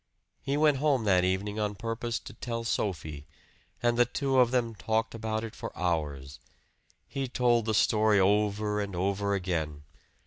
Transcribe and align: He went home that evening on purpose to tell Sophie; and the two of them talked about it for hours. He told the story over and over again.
He 0.41 0.57
went 0.57 0.77
home 0.77 1.03
that 1.03 1.23
evening 1.23 1.59
on 1.59 1.75
purpose 1.75 2.17
to 2.21 2.33
tell 2.33 2.63
Sophie; 2.63 3.27
and 3.83 3.99
the 3.99 4.05
two 4.05 4.39
of 4.39 4.49
them 4.49 4.73
talked 4.73 5.13
about 5.13 5.43
it 5.43 5.53
for 5.53 5.71
hours. 5.77 6.39
He 7.07 7.27
told 7.27 7.65
the 7.65 7.75
story 7.75 8.19
over 8.19 8.79
and 8.81 8.95
over 8.95 9.35
again. 9.35 9.83